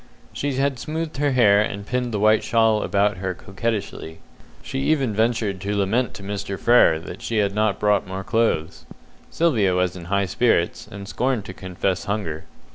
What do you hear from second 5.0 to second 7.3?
ventured to lament to Mr. Frere that